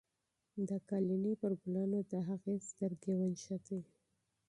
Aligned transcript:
د 0.67 0.69
قالینې 0.89 1.33
پر 1.41 1.51
ګلانو 1.61 1.99
باندې 2.01 2.09
د 2.11 2.25
هغې 2.27 2.55
سترګې 2.69 3.13
ونښتې. 3.17 3.79